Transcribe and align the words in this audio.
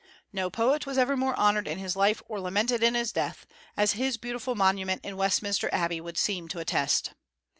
No 0.33 0.49
poet 0.49 0.87
was 0.87 0.97
ever 0.97 1.15
more 1.15 1.35
honored 1.35 1.67
in 1.67 1.77
his 1.77 1.95
life 1.95 2.23
or 2.27 2.39
lamented 2.39 2.81
in 2.81 2.95
his 2.95 3.11
death, 3.11 3.45
as 3.77 3.91
his 3.91 4.17
beautiful 4.17 4.55
monument 4.55 5.05
in 5.05 5.15
Westminster 5.15 5.69
Abbey 5.71 6.01
would 6.01 6.17
seem 6.17 6.47
to 6.47 6.57
attest. 6.59 7.13